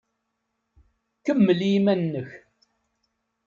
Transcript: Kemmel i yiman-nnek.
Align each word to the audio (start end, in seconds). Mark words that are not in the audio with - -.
Kemmel 1.25 1.59
i 1.67 1.69
yiman-nnek. 1.71 2.29